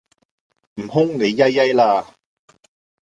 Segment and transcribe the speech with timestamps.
[0.77, 2.15] 悟空,你曳曳啦